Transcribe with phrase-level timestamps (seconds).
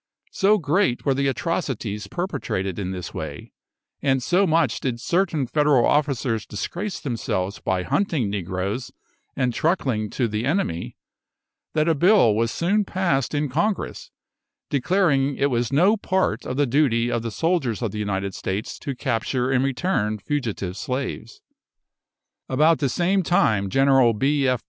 [0.31, 3.51] So great were the atrocities perpetrated in this way,
[4.01, 8.91] and so much did certain Federal officers disgrace themselves by hunting negroes
[9.35, 10.97] and truckling to the enemy,
[11.75, 14.09] that a bill was soon passed in Congress,
[14.71, 18.79] declaring it was no part of the duty of the soldiers of the United States
[18.79, 21.41] to capture and return fugitive slaves.
[22.49, 24.47] About the same time, General B.
[24.47, 24.59] F.